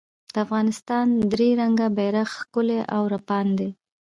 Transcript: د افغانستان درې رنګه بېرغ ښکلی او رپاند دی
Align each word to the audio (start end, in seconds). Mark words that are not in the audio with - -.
د 0.33 0.35
افغانستان 0.45 1.05
درې 1.33 1.49
رنګه 1.61 1.87
بېرغ 1.97 2.27
ښکلی 2.37 2.79
او 2.95 3.01
رپاند 3.13 3.51
دی 3.59 3.69